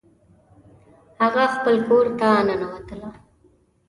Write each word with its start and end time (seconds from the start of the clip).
هغه 1.21 1.43
خپل 1.55 1.75
کور 1.87 2.05
ته 2.19 2.29
ننوتله 2.47 3.09